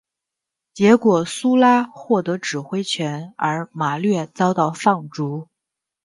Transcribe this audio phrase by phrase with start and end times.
[0.73, 5.47] 结果苏拉获得指挥权而马略遭到放逐。